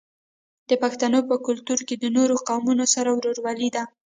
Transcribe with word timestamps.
د 0.69 0.71
پښتنو 0.83 1.19
په 1.29 1.35
کلتور 1.47 1.79
کې 1.87 1.95
د 1.99 2.05
نورو 2.17 2.35
قومونو 2.47 2.85
سره 2.93 3.09
ورورولي 3.11 3.69
ده. 3.75 3.83